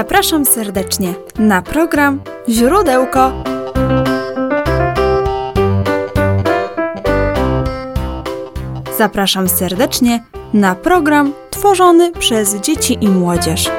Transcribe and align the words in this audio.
Zapraszam 0.00 0.44
serdecznie 0.44 1.14
na 1.38 1.62
program 1.62 2.20
Źródełko. 2.48 3.32
Zapraszam 8.98 9.48
serdecznie 9.48 10.24
na 10.54 10.74
program 10.74 11.32
tworzony 11.50 12.12
przez 12.12 12.54
dzieci 12.54 12.98
i 13.00 13.08
młodzież. 13.08 13.70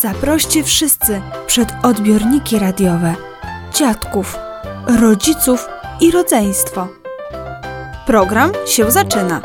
Zaproście 0.00 0.64
wszyscy 0.64 1.20
przed 1.46 1.68
odbiorniki 1.82 2.58
radiowe, 2.58 3.14
dziadków, 3.74 4.36
rodziców 5.00 5.68
i 6.00 6.10
rodzeństwo. 6.10 6.97
Program 8.08 8.52
się 8.66 8.90
zaczyna. 8.90 9.42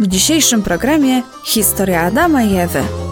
W 0.00 0.06
dzisiejszym 0.06 0.62
programie 0.62 1.22
historia 1.44 2.00
Adama 2.00 2.42
i 2.42 2.56
Ewy. 2.56 3.11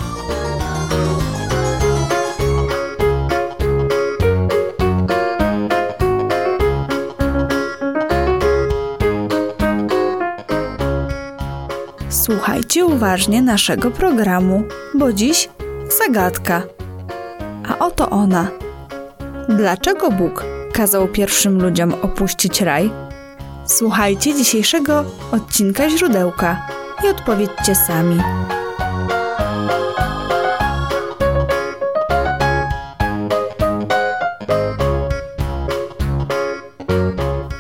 Uważnie 13.01 13.43
naszego 13.43 13.91
programu, 13.91 14.63
bo 14.95 15.13
dziś 15.13 15.49
zagadka. 15.99 16.63
A 17.69 17.79
oto 17.79 18.11
ona. 18.11 18.47
Dlaczego 19.49 20.11
Bóg 20.11 20.45
kazał 20.73 21.09
pierwszym 21.09 21.63
ludziom 21.63 21.95
opuścić 22.03 22.61
raj? 22.61 22.91
Słuchajcie 23.67 24.35
dzisiejszego 24.35 25.05
odcinka 25.33 25.91
źródełka 25.91 26.67
i 27.05 27.09
odpowiedzcie 27.09 27.75
sami. 27.75 28.21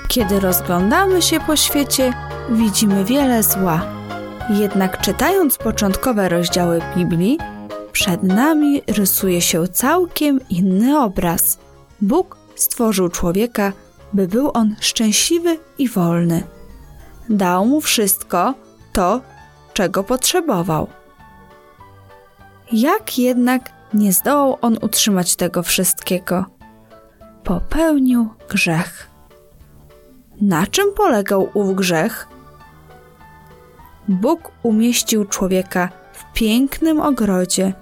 Kiedy 0.08 0.41
rozglądamy 0.41 1.22
się 1.22 1.41
po 1.41 1.56
świecie, 1.56 2.12
widzimy 2.50 3.05
wiele 3.05 3.42
zła. 3.42 3.99
Jednak 4.50 5.00
czytając 5.00 5.58
początkowe 5.58 6.28
rozdziały 6.28 6.80
Biblii, 6.96 7.38
przed 7.92 8.22
nami 8.22 8.83
rysuje 8.86 9.40
się 9.40 9.68
całkiem 9.68 10.40
inny 10.48 10.98
obraz. 10.98 11.58
Bóg 12.00 12.36
stworzył 12.56 13.08
człowieka, 13.08 13.72
by 14.12 14.28
był 14.28 14.50
on 14.55 14.77
szczęśliwy 14.80 15.58
i 15.78 15.89
wolny. 15.89 16.42
Dał 17.28 17.66
mu 17.66 17.80
wszystko 17.80 18.55
to, 18.92 19.20
czego 19.72 20.05
potrzebował. 20.05 20.86
Jak 22.72 23.18
jednak 23.18 23.72
nie 23.94 24.12
zdołał 24.12 24.58
on 24.60 24.78
utrzymać 24.83 25.36
tego 25.36 25.62
wszystkiego? 25.62 26.44
Popełnił 27.44 28.28
grzech. 28.48 29.10
Na 30.40 30.66
czym 30.66 30.94
polegał 30.96 31.50
ów 31.55 31.74
grzech? 31.74 32.30
Bóg 34.08 34.52
umieścił 34.62 35.24
człowieka 35.24 35.88
w 36.12 36.33
pięknym 36.33 37.00
ogrodzie, 37.00 37.72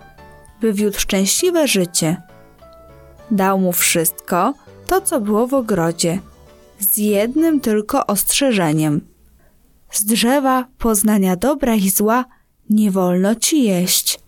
by 0.61 0.73
wiódł 0.73 0.99
szczęśliwe 0.99 1.69
życie. 1.69 2.23
Dał 3.31 3.61
mu 3.61 3.73
wszystko, 3.73 4.55
to 4.87 5.01
co 5.01 5.21
było 5.21 5.47
w 5.47 5.55
ogrodzie, 5.55 6.19
z 6.81 6.97
jednym 6.97 7.61
tylko 7.61 8.07
ostrzeżeniem. 8.07 9.01
Z 9.91 10.05
drzewa 10.05 10.67
poznania 10.79 11.37
dobra 11.37 11.75
i 11.75 11.91
zła 11.91 12.25
nie 12.71 12.91
wolno 12.91 13.35
ci 13.35 13.63
jeść. 13.63 14.21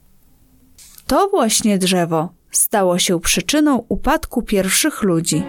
To 1.07 1.29
właśnie 1.29 1.79
drzewo 1.79 2.29
stało 2.51 2.99
się 2.99 3.21
przyczyną 3.21 3.85
upadku 3.89 4.43
pierwszych 4.43 5.03
ludzi. 5.03 5.43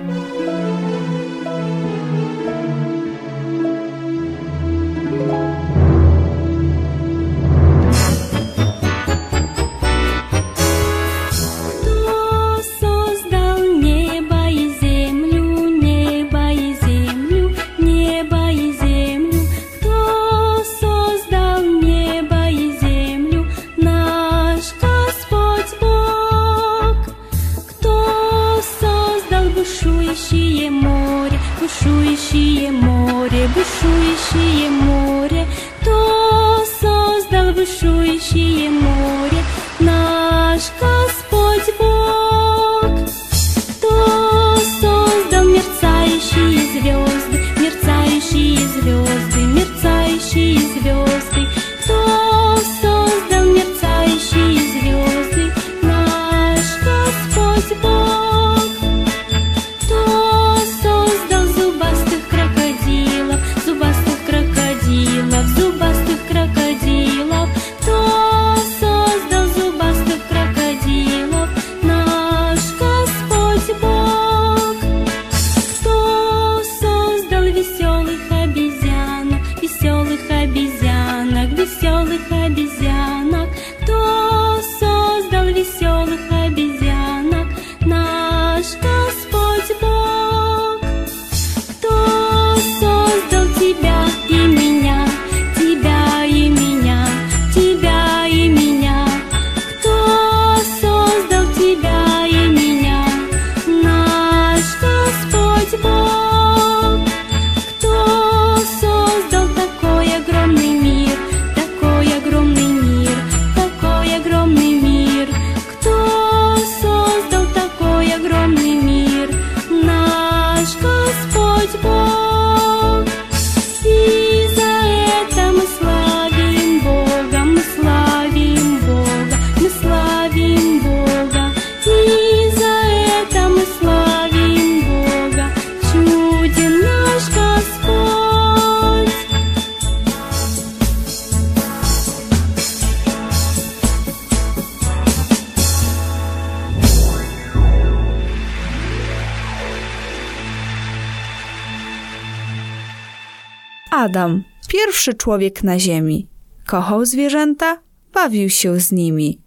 Adam, 154.02 154.44
pierwszy 154.68 155.14
człowiek 155.14 155.64
na 155.64 155.80
ziemi. 155.80 156.28
Kochał 156.68 157.06
zwierzęta, 157.06 157.82
bawił 158.14 158.50
się 158.50 158.80
z 158.80 158.92
nimi. 158.92 159.42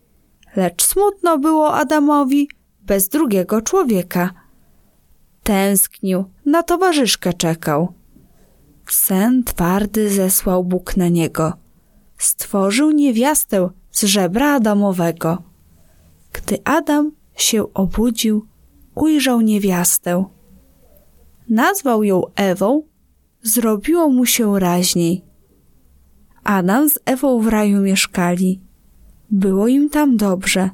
Lecz 0.56 0.84
smutno 0.84 1.38
było 1.38 1.74
Adamowi 1.74 2.48
bez 2.82 3.08
drugiego 3.08 3.62
człowieka. 3.62 4.30
Tęsknił, 5.42 6.24
na 6.46 6.62
towarzyszkę 6.62 7.32
czekał. 7.32 7.94
Sen 8.88 9.44
twardy 9.44 10.10
zesłał 10.10 10.64
Bóg 10.64 10.96
na 10.96 11.08
niego. 11.08 11.52
Stworzył 12.18 12.90
niewiastę 12.90 13.68
z 13.90 14.02
żebra 14.02 14.54
Adamowego. 14.54 15.42
Gdy 16.32 16.58
Adam 16.64 17.12
się 17.36 17.74
obudził, 17.74 18.46
ujrzał 18.94 19.40
niewiastę. 19.40 20.24
Nazwał 21.48 22.04
ją 22.04 22.22
Ewą, 22.36 22.82
zrobiło 23.44 24.08
mu 24.08 24.26
się 24.26 24.60
raźniej. 24.60 25.24
Adam 26.44 26.90
z 26.90 26.98
Ewą 27.04 27.40
w 27.40 27.48
raju 27.48 27.80
mieszkali. 27.80 28.60
Było 29.30 29.68
im 29.68 29.90
tam 29.90 30.16
dobrze. 30.16 30.70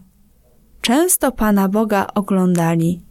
Często 0.80 1.32
Pana 1.32 1.68
Boga 1.68 2.06
oglądali. 2.14 3.02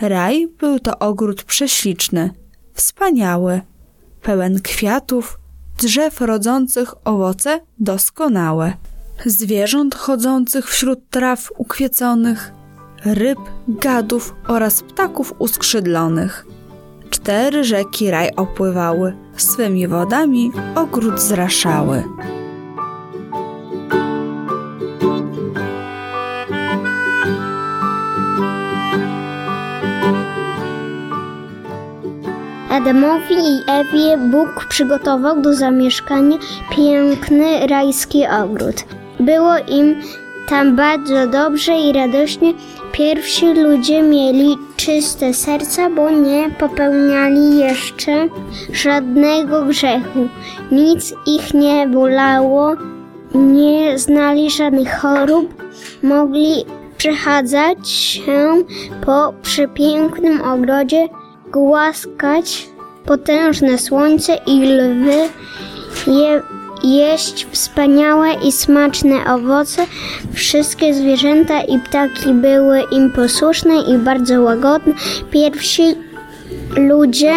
Raj 0.00 0.48
był 0.58 0.78
to 0.78 0.98
ogród 0.98 1.44
prześliczny, 1.44 2.30
wspaniały, 2.74 3.60
pełen 4.22 4.60
kwiatów, 4.60 5.38
drzew 5.78 6.20
rodzących 6.20 6.94
owoce 7.06 7.60
doskonałe, 7.78 8.72
zwierząt 9.26 9.94
chodzących 9.94 10.68
wśród 10.68 11.10
traw 11.10 11.50
ukwieconych, 11.58 12.52
ryb, 13.04 13.38
gadów 13.68 14.34
oraz 14.46 14.82
ptaków 14.82 15.34
uskrzydlonych. 15.38 16.46
Cztery 17.12 17.64
rzeki 17.64 18.10
raj 18.10 18.30
opływały, 18.36 19.16
swymi 19.36 19.88
wodami 19.88 20.52
ogród 20.74 21.20
zraszały. 21.20 22.04
Adamowi 32.70 33.34
i 33.34 33.70
Ewie 33.70 34.18
Bóg 34.18 34.66
przygotował 34.68 35.42
do 35.42 35.54
zamieszkania 35.54 36.36
piękny 36.76 37.66
rajski 37.66 38.26
ogród. 38.26 38.84
Było 39.20 39.58
im 39.68 39.94
tam 40.48 40.76
bardzo 40.76 41.26
dobrze 41.26 41.78
i 41.78 41.92
radośnie. 41.92 42.52
Pierwsi 42.92 43.54
ludzie 43.54 44.02
mieli 44.02 44.58
czyste 44.76 45.34
serca, 45.34 45.90
bo 45.90 46.10
nie 46.10 46.50
popełniali 46.50 47.58
jeszcze 47.58 48.28
żadnego 48.72 49.62
grzechu. 49.62 50.28
Nic 50.72 51.14
ich 51.26 51.54
nie 51.54 51.88
bolało, 51.88 52.74
nie 53.34 53.98
znali 53.98 54.50
żadnych 54.50 54.98
chorób, 54.98 55.62
mogli 56.02 56.64
przechadzać 56.96 57.88
się 57.88 58.64
po 59.06 59.32
przepięknym 59.42 60.42
ogrodzie, 60.42 61.08
głaskać 61.52 62.68
potężne 63.06 63.78
słońce 63.78 64.38
i 64.46 64.60
lwy, 64.60 65.28
je, 66.06 66.42
jeść 66.84 67.46
wspaniałe 67.50 68.34
i 68.34 68.52
smaczne 68.52 69.34
owoce. 69.34 69.86
Wszystkie 70.32 70.94
zwierzęta 70.94 71.62
i 71.62 71.78
ptaki 71.78 72.34
były 72.34 72.82
im 72.90 73.10
posłuszne 73.10 73.74
i 73.80 73.98
bardzo 73.98 74.42
łagodne. 74.42 74.92
Pierwsi 75.30 75.82
ludzie 76.76 77.34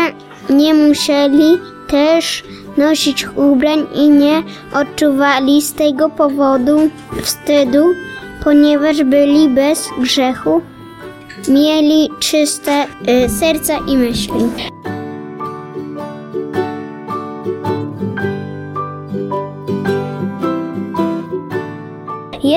nie 0.50 0.74
musieli 0.74 1.57
też 1.88 2.44
nosić 2.77 3.27
ubrań 3.36 3.88
i 3.95 4.09
nie 4.09 4.44
odczuwali 4.74 5.62
z 5.62 5.74
tego 5.74 6.09
powodu 6.09 6.89
wstydu, 7.21 7.86
ponieważ 8.44 9.03
byli 9.03 9.50
bez 9.50 9.89
grzechu, 10.00 10.62
mieli 11.47 12.09
czyste 12.19 12.86
y, 13.25 13.30
serca 13.30 13.77
i 13.88 13.97
myśli. 13.97 14.50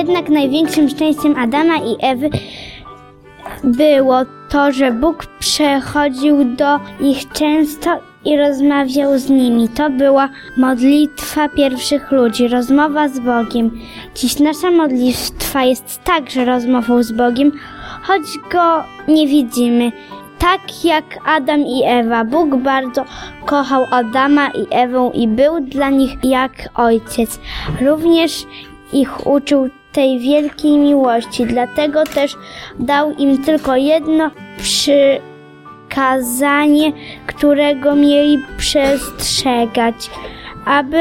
Jednak 0.09 0.29
największym 0.29 0.89
szczęściem 0.89 1.35
Adama 1.37 1.75
i 1.77 1.95
Ewy 2.01 2.29
było 3.63 4.15
to, 4.49 4.71
że 4.71 4.91
Bóg 4.91 5.25
przechodził 5.39 6.55
do 6.55 6.79
nich 6.99 7.31
często 7.33 7.89
i 8.25 8.37
rozmawiał 8.37 9.19
z 9.19 9.29
nimi. 9.29 9.67
To 9.67 9.89
była 9.89 10.29
modlitwa 10.57 11.49
pierwszych 11.49 12.11
ludzi, 12.11 12.47
rozmowa 12.47 13.07
z 13.07 13.19
Bogiem. 13.19 13.79
Dziś 14.15 14.39
nasza 14.39 14.71
modlitwa 14.71 15.63
jest 15.63 16.03
także 16.03 16.45
rozmową 16.45 17.03
z 17.03 17.11
Bogiem, 17.11 17.51
choć 18.01 18.23
go 18.51 18.83
nie 19.07 19.27
widzimy. 19.27 19.91
Tak 20.39 20.85
jak 20.85 21.05
Adam 21.25 21.61
i 21.61 21.83
Ewa, 21.85 22.25
Bóg 22.25 22.55
bardzo 22.55 23.05
kochał 23.45 23.85
Adama 23.91 24.47
i 24.47 24.67
Ewę 24.71 25.11
i 25.13 25.27
był 25.27 25.59
dla 25.59 25.89
nich 25.89 26.11
jak 26.23 26.51
ojciec. 26.75 27.39
Również 27.81 28.45
ich 28.93 29.27
uczył 29.27 29.69
tej 29.99 30.19
wielkiej 30.19 30.77
miłości, 30.77 31.45
dlatego 31.45 32.03
też 32.03 32.35
dał 32.79 33.11
im 33.11 33.43
tylko 33.43 33.75
jedno 33.75 34.31
przykazanie, 35.87 36.91
którego 37.27 37.95
mieli 37.95 38.39
przestrzegać, 38.57 40.09
aby 40.65 40.97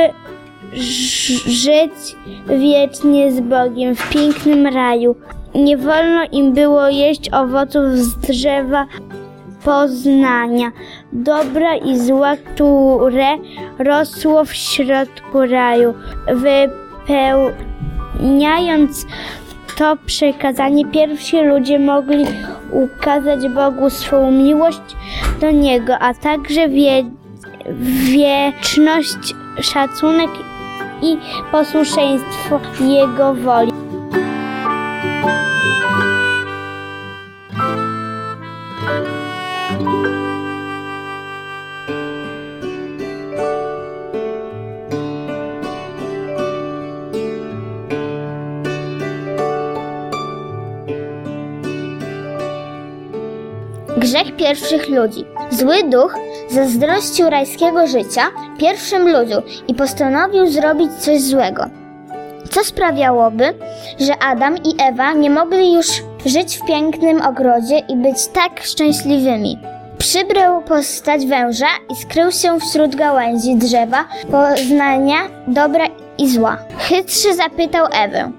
żyć 1.47 2.17
wiecznie 2.49 3.33
z 3.33 3.41
Bogiem 3.41 3.97
w 3.97 4.11
pięknym 4.11 4.67
raju. 4.67 5.17
Nie 5.55 5.77
wolno 5.77 6.21
im 6.33 6.53
było 6.53 6.89
jeść 6.89 7.33
owoców 7.33 7.97
z 7.97 8.17
drzewa 8.17 8.87
poznania, 9.65 10.73
dobra 11.13 11.77
i 11.77 11.99
zła, 11.99 12.37
które 12.37 13.39
rosło 13.79 14.45
w 14.45 14.55
środku 14.55 15.47
raju, 15.47 15.95
wypełniając 18.19 19.07
to 19.79 19.97
przekazanie, 20.07 20.87
pierwsi 20.87 21.43
ludzie 21.43 21.79
mogli 21.79 22.25
ukazać 22.71 23.49
Bogu 23.49 23.91
swą 23.91 24.31
miłość 24.31 24.97
do 25.41 25.51
Niego, 25.51 25.99
a 25.99 26.15
także 26.15 26.69
wie, 26.69 27.05
wieczność, 28.13 29.35
szacunek 29.61 30.31
i 31.03 31.17
posłuszeństwo 31.53 32.61
Jego 32.81 33.35
woli. 33.35 33.78
Pierwszych 54.71 54.89
ludzi. 54.89 55.25
Zły 55.51 55.83
duch 55.85 56.15
zazdrościł 56.51 57.31
rajskiego 57.31 57.87
życia 57.87 58.23
pierwszym 58.59 59.09
ludziom 59.09 59.43
i 59.69 59.75
postanowił 59.75 60.47
zrobić 60.47 60.93
coś 60.93 61.21
złego. 61.21 61.65
Co 62.51 62.65
sprawiałoby, 62.65 63.55
że 64.01 64.19
Adam 64.23 64.57
i 64.57 64.75
Ewa 64.83 65.13
nie 65.13 65.31
mogli 65.31 65.73
już 65.73 65.87
żyć 66.27 66.59
w 66.59 66.67
pięknym 66.67 67.23
ogrodzie 67.23 67.79
i 67.79 67.97
być 67.97 68.27
tak 68.27 68.61
szczęśliwymi. 68.63 69.59
Przybrał 69.99 70.63
postać 70.63 71.27
węża 71.27 71.67
i 71.91 71.97
skrył 71.97 72.33
się 72.33 72.61
wśród 72.61 72.97
gałęzi 72.97 73.57
drzewa 73.57 74.05
poznania 74.31 75.19
dobra 75.47 75.85
i 76.19 76.29
zła. 76.29 76.59
Chytrzy 76.79 77.35
zapytał 77.35 77.87
Ewę, 77.93 78.33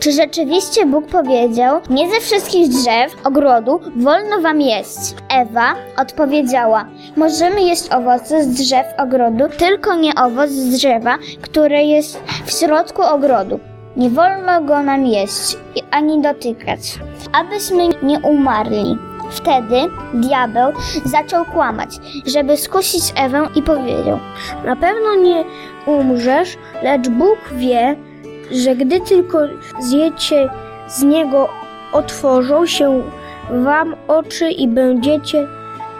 czy 0.00 0.12
rzeczywiście 0.12 0.86
Bóg 0.86 1.06
powiedział, 1.06 1.80
nie 1.90 2.10
ze 2.10 2.20
wszystkich 2.20 2.68
drzew 2.68 3.26
ogrodu 3.26 3.80
wolno 3.96 4.40
wam 4.40 4.60
jeść? 4.60 5.14
Ewa 5.28 5.74
odpowiedziała, 5.96 6.84
możemy 7.16 7.62
jeść 7.62 7.92
owoce 7.92 8.44
z 8.44 8.48
drzew 8.48 8.86
ogrodu, 8.98 9.44
tylko 9.58 9.94
nie 9.94 10.14
owoc 10.14 10.50
z 10.50 10.68
drzewa, 10.68 11.18
które 11.42 11.84
jest 11.84 12.22
w 12.46 12.52
środku 12.52 13.02
ogrodu. 13.02 13.60
Nie 13.96 14.10
wolno 14.10 14.60
go 14.60 14.82
nam 14.82 15.06
jeść 15.06 15.56
ani 15.90 16.22
dotykać, 16.22 16.80
abyśmy 17.32 17.88
nie 18.02 18.20
umarli. 18.20 18.96
Wtedy 19.30 19.80
diabeł 20.14 20.72
zaczął 21.04 21.44
kłamać, 21.44 21.90
żeby 22.26 22.56
skusić 22.56 23.02
Ewę 23.16 23.48
i 23.54 23.62
powiedział: 23.62 24.18
Na 24.64 24.76
pewno 24.76 25.14
nie 25.14 25.44
umrzesz, 25.86 26.56
lecz 26.82 27.08
Bóg 27.08 27.38
wie, 27.52 27.96
że 28.52 28.76
gdy 28.76 29.00
tylko 29.00 29.38
zjecie 29.80 30.50
z 30.88 31.02
niego, 31.02 31.48
otworzą 31.92 32.66
się 32.66 33.02
wam 33.50 33.94
oczy 34.08 34.50
i 34.50 34.68
będziecie 34.68 35.46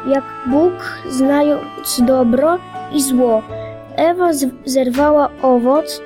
jak 0.08 0.24
Bóg, 0.46 0.72
znając 1.08 2.00
dobro 2.02 2.58
i 2.92 3.02
zło. 3.02 3.42
Ewa 3.96 4.30
zerwała 4.64 5.30
owoc 5.42 6.02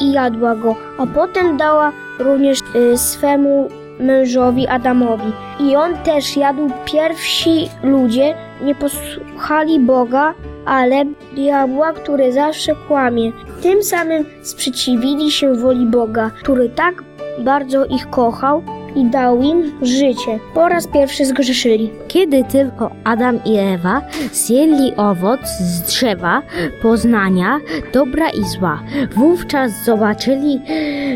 i 0.00 0.12
jadła 0.12 0.56
go, 0.56 0.76
a 0.98 1.06
potem 1.06 1.56
dała 1.56 1.92
również 2.18 2.58
y, 2.74 2.98
swemu 2.98 3.68
mężowi 4.00 4.68
Adamowi. 4.68 5.32
I 5.60 5.76
on 5.76 5.96
też 5.96 6.36
jadł. 6.36 6.70
Pierwsi 6.84 7.70
ludzie 7.82 8.34
nie 8.62 8.74
posłuchali 8.74 9.80
Boga, 9.80 10.34
ale 10.66 11.04
diabła, 11.34 11.92
który 11.92 12.32
zawsze 12.32 12.74
kłamie. 12.88 13.32
Tym 13.62 13.82
samym 13.82 14.24
sprzeciwili 14.42 15.30
się 15.30 15.54
woli 15.54 15.86
Boga, 15.86 16.30
który 16.30 16.68
tak 16.68 16.94
bardzo 17.38 17.84
ich 17.84 18.10
kochał 18.10 18.62
i 18.96 19.04
dał 19.04 19.42
im 19.42 19.72
życie. 19.82 20.38
Po 20.54 20.68
raz 20.68 20.86
pierwszy 20.86 21.24
zgrzeszyli. 21.24 21.90
Kiedy 22.08 22.44
tylko 22.44 22.90
Adam 23.04 23.38
i 23.44 23.56
Ewa 23.56 24.02
zjedli 24.32 24.96
owoc 24.96 25.40
z 25.46 25.82
drzewa 25.82 26.42
poznania 26.82 27.60
dobra 27.92 28.30
i 28.30 28.44
zła, 28.44 28.82
wówczas 29.16 29.72
zobaczyli, 29.84 30.60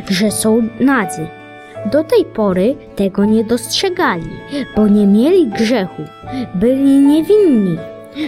że 0.08 0.30
są 0.30 0.68
nadzy. 0.80 1.26
Do 1.92 2.04
tej 2.04 2.24
pory 2.24 2.74
tego 2.96 3.24
nie 3.24 3.44
dostrzegali, 3.44 4.30
bo 4.76 4.88
nie 4.88 5.06
mieli 5.06 5.46
grzechu, 5.46 6.02
byli 6.54 6.98
niewinni. 6.98 7.76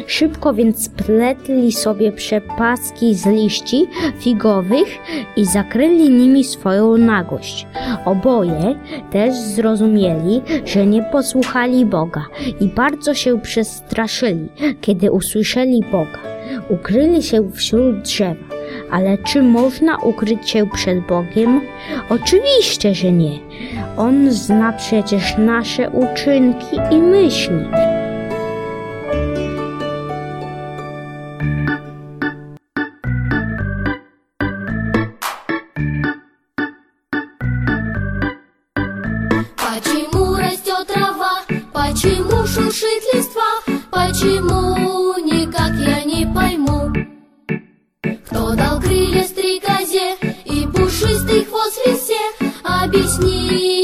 Szybko 0.06 0.54
więc 0.54 0.84
spletli 0.84 1.72
sobie 1.72 2.12
przepaski 2.12 3.14
z 3.14 3.26
liści 3.26 3.86
figowych 4.18 4.88
i 5.36 5.46
zakryli 5.46 6.10
nimi 6.10 6.44
swoją 6.44 6.96
nagość. 6.96 7.66
Oboje 8.04 8.74
też 9.10 9.34
zrozumieli, 9.34 10.42
że 10.64 10.86
nie 10.86 11.02
posłuchali 11.02 11.86
Boga 11.86 12.26
i 12.60 12.68
bardzo 12.68 13.14
się 13.14 13.40
przestraszyli, 13.40 14.48
kiedy 14.80 15.12
usłyszeli 15.12 15.80
Boga. 15.92 16.18
Ukryli 16.68 17.22
się 17.22 17.52
wśród 17.52 18.02
drzewa. 18.02 18.50
Ale 18.90 19.18
czy 19.18 19.42
można 19.42 19.96
ukryć 19.96 20.50
się 20.50 20.66
przed 20.74 21.06
Bogiem? 21.06 21.60
Oczywiście, 22.08 22.94
że 22.94 23.12
nie. 23.12 23.38
On 23.96 24.32
zna 24.32 24.72
przecież 24.72 25.36
nasze 25.38 25.90
uczynki 25.90 26.76
i 26.90 26.96
myśli. 26.98 27.99
Шуршит 42.80 43.14
листва? 43.14 43.60
Почему 43.90 45.18
никак 45.18 45.72
я 45.74 46.04
не 46.04 46.26
пойму? 46.32 46.90
Кто 48.26 48.54
дал 48.54 48.80
крылья 48.80 49.24
стрекозе 49.24 50.16
и 50.44 50.66
пушистый 50.66 51.44
хвост 51.44 51.78
лисе? 51.86 52.14
Объясните, 52.64 53.79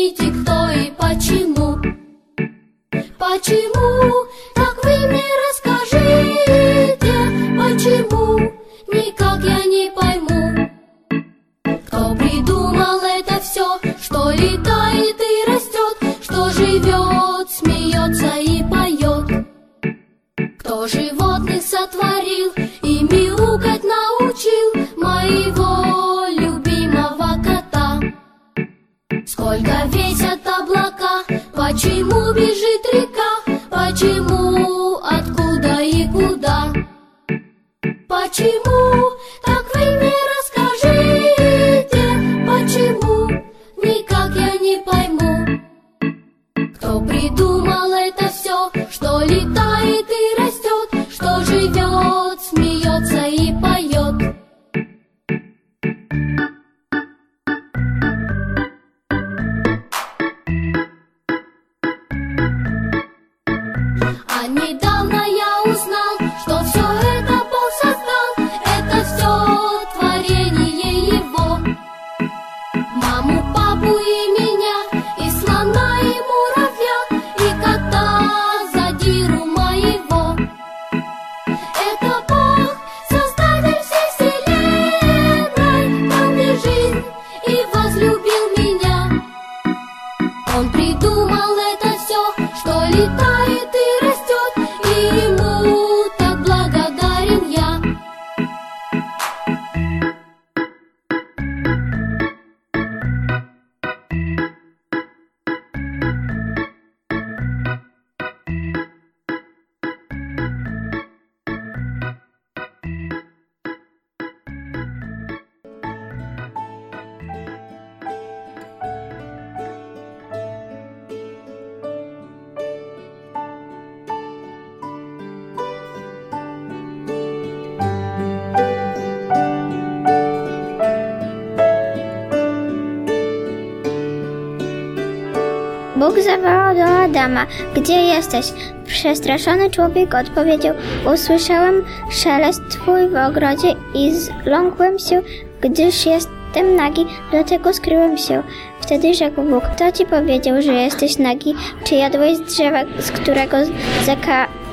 Bóg 135.97 136.21
zawołał 136.21 136.75
do 136.75 136.85
Adama: 136.85 137.47
Gdzie 137.75 138.03
jesteś? 138.03 138.47
Przestraszony 138.87 139.71
człowiek 139.71 140.15
odpowiedział: 140.15 140.75
Usłyszałem 141.15 141.85
szelest 142.11 142.63
twój 142.71 143.09
w 143.09 143.17
ogrodzie 143.29 143.75
i 143.95 144.13
zląkłem 144.15 144.99
się, 144.99 145.23
gdyż 145.61 146.07
jestem 146.07 146.77
nagi, 146.77 147.07
dlatego 147.31 147.75
skryłem 147.75 148.19
się. 148.19 148.43
Wtedy 148.81 149.15
rzekł 149.15 149.43
Bóg: 149.43 149.65
Kto 149.65 149.93
ci 149.93 150.07
powiedział, 150.07 150.63
że 150.63 150.73
jesteś 150.73 151.19
nagi? 151.19 151.55
Czy 151.85 151.95
jadłeś 151.95 152.37
z 152.37 152.41
drzewa, 152.41 152.85
z 152.99 153.11
którego 153.11 153.57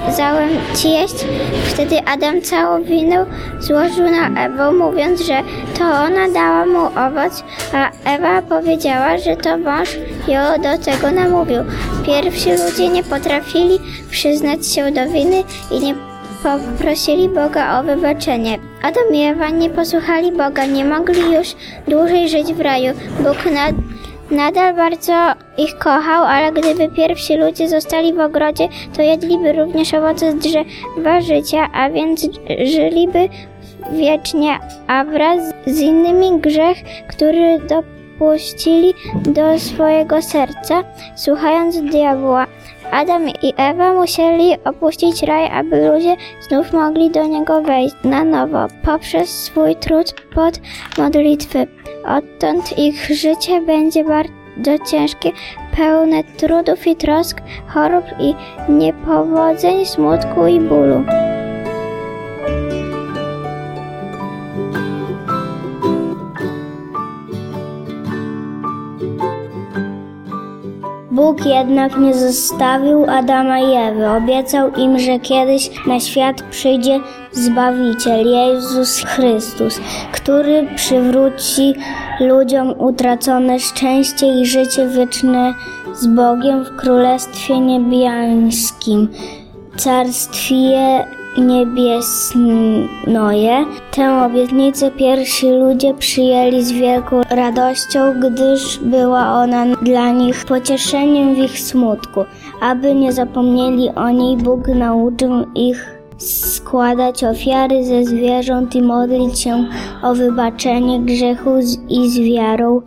zakazałem 0.04 0.50
ci 0.76 0.90
jeść? 0.90 1.16
Wtedy 1.66 2.00
Adam 2.06 2.42
całą 2.42 2.84
winę 2.84 3.26
złożył 3.60 4.12
na 4.12 4.46
Ewę, 4.46 4.72
mówiąc, 4.72 5.22
że 5.22 5.42
to 5.80 5.84
ona 5.84 6.30
dała 6.34 6.66
mu 6.66 6.86
owoc, 6.86 7.44
a 7.74 7.92
Ewa 8.06 8.42
powiedziała, 8.42 9.18
że 9.18 9.36
to 9.36 9.58
mąż 9.58 9.98
ją 10.28 10.42
do 10.62 10.84
tego 10.86 11.12
namówił. 11.12 11.60
Pierwsi 12.06 12.50
ludzie 12.50 12.90
nie 12.90 13.04
potrafili 13.04 13.80
przyznać 14.10 14.68
się 14.68 14.92
do 14.92 15.10
winy 15.10 15.44
i 15.72 15.80
nie 15.80 15.96
poprosili 16.44 17.30
Boga 17.30 17.80
o 17.80 17.84
wybaczenie. 17.84 18.60
Adam 18.82 19.14
i 19.14 19.22
Ewa 19.22 19.50
nie 19.50 19.70
posłuchali 19.70 20.32
Boga, 20.32 20.66
nie 20.66 20.86
mogli 20.86 21.34
już 21.34 21.56
dłużej 21.88 22.30
żyć 22.30 22.54
w 22.54 22.60
raju. 22.60 22.94
Bóg 23.20 23.54
nad, 23.54 23.76
nadal 24.34 24.74
bardzo 24.74 25.14
ich 25.58 25.78
kochał, 25.78 26.24
ale 26.24 26.52
gdyby 26.52 26.90
pierwsi 26.96 27.38
ludzie 27.38 27.70
zostali 27.70 28.14
w 28.14 28.20
ogrodzie, 28.20 28.68
to 28.96 29.02
jedliby 29.02 29.54
również 29.54 29.94
owoce 29.94 30.32
z 30.32 30.36
drzewa 30.36 31.22
życia, 31.22 31.68
a 31.74 31.90
więc 31.90 32.30
żyliby 32.66 33.30
wiecznie, 33.92 34.60
a 34.88 35.04
wraz 35.04 35.54
z 35.66 35.80
innymi 35.80 36.40
grzech, 36.40 36.78
który 37.10 37.60
dopuścili 37.60 38.94
do 39.16 39.60
swojego 39.60 40.22
serca, 40.22 40.84
słuchając 41.16 41.82
diabła. 41.82 42.48
Adam 42.92 43.30
i 43.30 43.54
Ewa 43.58 43.94
musieli 43.94 44.56
opuścić 44.66 45.24
raj, 45.24 45.48
aby 45.52 45.88
ludzie 45.88 46.16
znów 46.50 46.74
mogli 46.74 47.10
do 47.10 47.28
niego 47.28 47.62
wejść 47.62 47.96
na 48.04 48.24
nowo 48.24 48.68
poprzez 48.84 49.30
swój 49.30 49.76
trud 49.76 50.14
pod 50.36 50.60
modlitwy. 50.98 51.68
Odtąd 52.08 52.78
ich 52.78 53.06
życie 53.06 53.62
będzie 53.62 54.04
bardzo 54.04 54.86
ciężkie, 54.92 55.32
pełne 55.78 56.24
trudów 56.24 56.88
i 56.88 56.96
trosk, 56.96 57.42
chorób 57.68 58.06
i 58.20 58.36
niepowodzeń, 58.70 59.86
smutku 59.86 60.48
i 60.48 60.60
bólu. 60.60 61.04
Bóg 71.12 71.46
jednak 71.46 71.98
nie 71.98 72.14
zostawił 72.14 73.06
Adama 73.10 73.60
i 73.60 73.76
Ewy. 73.76 74.10
Obiecał 74.10 74.72
im, 74.72 75.00
że 75.00 75.20
kiedyś 75.20 75.88
na 75.88 76.00
świat 76.00 76.42
przyjdzie 76.42 77.00
Zbawiciel, 77.34 78.26
Jezus 78.26 79.04
Chrystus, 79.04 79.80
który 80.12 80.68
przywróci 80.76 81.74
ludziom 82.20 82.74
utracone 82.80 83.60
szczęście 83.60 84.42
i 84.42 84.46
życie 84.46 84.88
wieczne 84.88 85.54
z 85.94 86.08
Bogiem 86.08 86.66
w 86.66 86.76
Królestwie 86.76 87.60
Niebiańskim, 87.60 89.08
Carstwie 89.78 91.06
Niebiesnoje. 91.38 92.86
Tę 93.92 94.24
obietnicę 94.26 94.92
pierwsi 94.92 95.50
ludzie 95.50 95.94
przyjęli 95.94 96.64
z 96.64 96.72
wielką 96.72 97.22
radością, 97.30 98.20
gdyż 98.20 98.80
była 98.80 99.34
ona 99.34 99.66
dla 99.66 100.12
nich 100.12 100.46
pocieszeniem 100.46 101.36
w 101.36 101.38
ich 101.38 101.60
smutku. 101.60 102.26
Aby 102.62 102.96
nie 102.96 103.14
zapomnieli 103.14 103.90
o 103.90 104.10
niej, 104.10 104.38
Bóg 104.38 104.68
nauczył 104.68 105.46
ich 105.56 105.93
składać 106.18 107.24
ofiary 107.24 107.86
ze 107.86 108.06
zwierząt 108.06 108.76
i 108.76 108.82
modlić 108.82 109.40
się 109.40 109.66
o 110.04 110.16
wybaczenie 110.16 111.00
grzechu 111.00 111.50
i 111.90 112.10
z 112.10 112.20
wiarą 112.20 112.82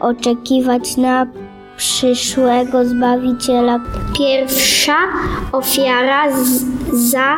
oczekiwać 0.00 0.96
na 0.96 1.26
przyszłego 1.76 2.84
Zbawiciela. 2.84 3.80
Pierwsza 4.18 4.96
ofiara 5.52 6.36
z, 6.36 6.64
za 6.92 7.36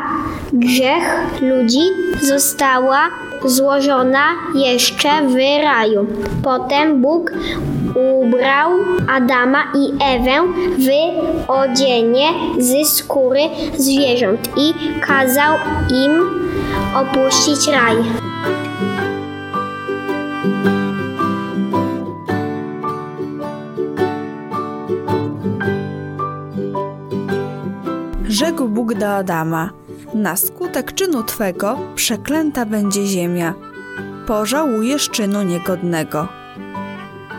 grzech 0.52 1.40
ludzi 1.40 1.80
została 2.22 2.98
złożona 3.44 4.24
jeszcze 4.54 5.08
w 5.28 5.34
raju. 5.62 6.06
Potem 6.42 7.02
Bóg 7.02 7.32
ubrał 7.96 8.70
Adama 9.08 9.64
i 9.74 9.92
Ewę 10.04 10.52
w 10.78 11.50
odzienie 11.50 12.28
z 12.58 12.88
skóry 12.88 13.40
zwierząt 13.76 14.48
i 14.56 14.74
kazał 15.00 15.54
im 15.90 16.22
opuścić 16.94 17.68
raj. 17.68 17.96
Rzekł 28.28 28.68
Bóg 28.68 28.94
do 28.94 29.08
Adama: 29.08 29.70
Na 30.14 30.36
skutek 30.36 30.94
czynu 30.94 31.22
twego 31.22 31.78
przeklęta 31.94 32.66
będzie 32.66 33.06
ziemia. 33.06 33.54
Pożałujesz 34.26 35.10
czynu 35.10 35.42
niegodnego. 35.42 36.45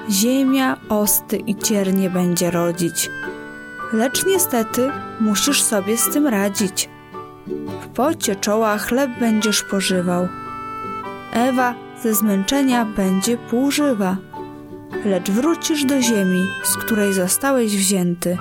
Ziemia 0.10 0.78
osty 0.90 1.38
i 1.38 1.56
ciernie 1.56 2.10
będzie 2.10 2.52
rodzić. 2.52 3.10
Lecz 3.94 4.26
niestety 4.26 4.92
musisz 5.20 5.64
sobie 5.64 5.98
z 5.98 6.10
tym 6.10 6.28
radzić. 6.28 6.90
W 7.82 7.88
pocie 7.88 8.36
czoła 8.36 8.78
chleb 8.78 9.12
będziesz 9.20 9.64
pożywał. 9.64 10.28
Ewa 11.34 11.76
ze 12.04 12.14
zmęczenia 12.14 12.86
będzie 12.86 13.38
półżywa. 13.38 14.18
Lecz 15.06 15.30
wrócisz 15.30 15.86
do 15.86 16.02
ziemi, 16.02 16.46
z 16.64 16.78
której 16.78 17.14
zostałeś 17.14 17.78
wzięty. 17.78 18.38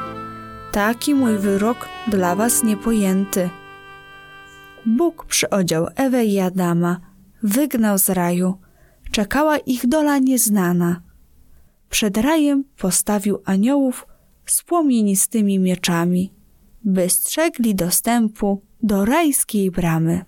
Taki 0.72 1.14
mój 1.14 1.38
wyrok 1.38 1.88
dla 2.08 2.36
was 2.36 2.62
niepojęty. 2.62 3.50
Bóg 4.86 5.24
przyodział 5.24 5.86
Ewę 5.96 6.24
i 6.24 6.40
Adama, 6.40 7.00
wygnał 7.42 7.98
z 7.98 8.10
raju. 8.10 8.58
Czekała 9.10 9.58
ich 9.58 9.86
dola 9.86 10.18
nieznana. 10.18 11.05
Przed 11.90 12.16
rajem 12.16 12.64
postawił 12.76 13.42
aniołów 13.44 14.06
z 14.46 14.62
płomienistymi 14.62 15.58
mieczami, 15.58 16.32
by 16.84 17.10
strzegli 17.10 17.74
dostępu 17.74 18.62
do 18.82 19.04
rajskiej 19.04 19.70
bramy. 19.70 20.24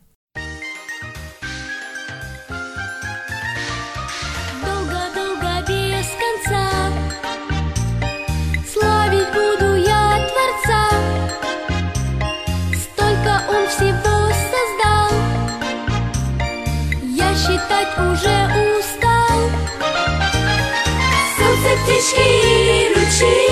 Птички 21.89 22.21
и 22.21 22.95
ручьи. 22.95 23.49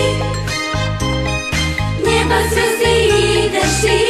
Небо, 2.05 2.39
звезды 2.51 2.95
и 3.09 3.49
дожди. 3.49 4.01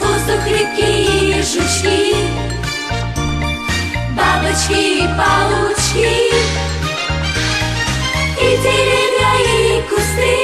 Воздух, 0.00 0.46
реки 0.46 0.92
и 1.02 1.42
жучки. 1.42 2.14
Бабочки 4.16 4.80
и 4.98 5.08
паучки. 5.18 6.14
И 8.40 8.48
деревья, 8.62 9.32
и 9.48 9.82
кусты. 9.88 10.36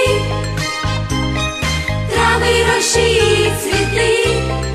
Травы, 2.10 2.52
рощи 2.66 3.06
и 3.06 3.52
цветы 3.60 4.69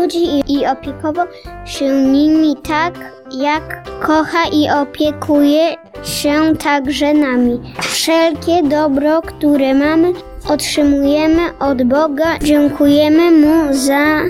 ludzi 0.00 0.24
i, 0.24 0.52
i 0.52 0.66
opiekował 0.66 1.26
się 1.64 1.88
nimi 1.88 2.56
tak, 2.56 2.94
jak 3.30 3.82
kocha 4.00 4.44
i 4.52 4.70
opiekuje 4.70 5.74
się 6.04 6.56
także 6.56 7.14
nami. 7.14 7.60
Wszelkie 7.80 8.62
dobro, 8.62 9.22
które 9.22 9.74
mamy, 9.74 10.12
otrzymujemy 10.48 11.58
od 11.58 11.82
Boga. 11.82 12.38
Dziękujemy 12.38 13.30
Mu 13.30 13.74
za 13.74 14.20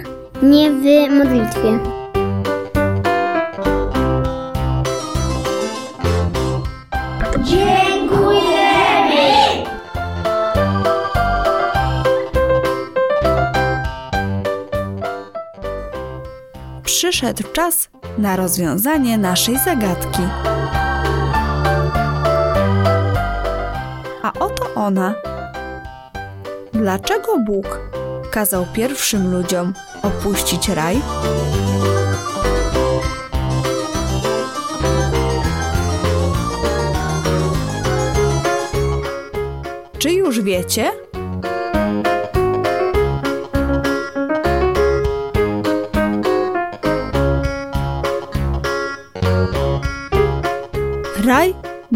nie 0.43 0.71
w 0.71 0.85
modlitwie. 1.11 1.97
Przyszedł 17.17 17.43
czas 17.53 17.89
na 18.19 18.37
rozwiązanie 18.37 19.19
naszej 19.19 19.59
zagadki. 19.59 20.23
A 24.23 24.33
oto 24.41 24.75
ona. 24.75 25.15
Dlaczego 26.73 27.39
Bóg 27.39 27.81
kazał 28.31 28.67
pierwszym 28.75 29.33
ludziom 29.33 29.73
opuścić 30.03 30.69
raj? 30.69 31.01
Czy 39.99 40.13
już 40.13 40.41
wiecie? 40.41 41.06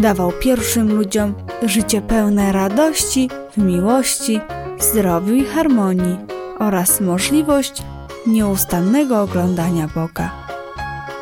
Dawał 0.01 0.31
pierwszym 0.31 0.95
ludziom 0.97 1.33
życie 1.63 2.01
pełne 2.01 2.51
radości, 2.51 3.29
miłości, 3.57 4.41
zdrowiu 4.79 5.33
i 5.33 5.45
harmonii 5.45 6.17
oraz 6.59 7.01
możliwość 7.01 7.83
nieustannego 8.27 9.21
oglądania 9.21 9.89
Boga. 9.95 10.31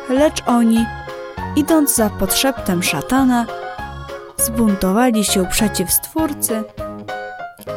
Lecz 0.08 0.42
oni, 0.46 0.86
idąc 1.56 1.96
za 1.96 2.10
podszeptem 2.10 2.82
szatana, 2.82 3.46
zbuntowali 4.36 5.24
się 5.24 5.46
przeciw 5.46 5.90
Stwórcy 5.90 6.62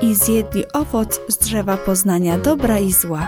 i 0.02 0.16
zjedli 0.16 0.64
owoc 0.74 1.20
z 1.28 1.38
drzewa 1.38 1.78
poznania 1.78 2.38
dobra 2.38 2.80
i 2.80 2.92
zła. 2.92 3.28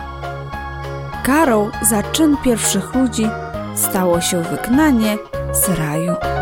Karą 1.24 1.70
za 1.82 2.04
czyn 2.04 2.38
pierwszych 2.44 2.96
ludzi 2.96 3.28
stało 3.76 4.22
się 4.22 4.42
wygnanie 4.42 5.18
z 5.54 5.70
raju. 5.70 6.35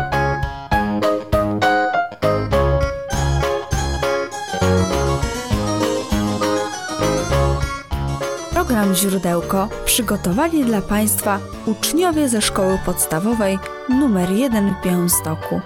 Program 8.84 9.10
Źródełko 9.10 9.68
przygotowali 9.84 10.64
dla 10.64 10.82
Państwa 10.82 11.38
uczniowie 11.66 12.28
ze 12.28 12.42
szkoły 12.42 12.78
podstawowej 12.86 13.58
nr 13.90 14.30
1 14.30 14.74
w 14.74 14.86
Białymstoku. 14.86 15.60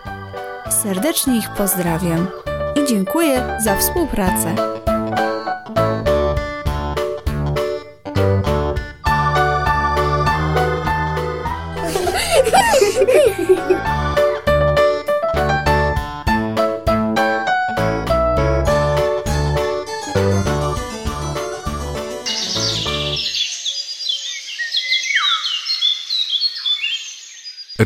Serdecznie 0.70 1.38
ich 1.38 1.48
pozdrawiam 1.56 2.26
i 2.82 2.88
dziękuję 2.88 3.58
za 3.64 3.76
współpracę. 3.76 4.77